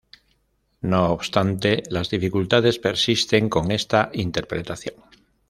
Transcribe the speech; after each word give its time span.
No 0.81 1.09
obstante, 1.11 1.83
las 1.91 2.09
dificultades 2.09 2.79
persisten 2.79 3.49
con 3.49 3.69
esta 3.71 4.09
interpretación. 4.13 4.95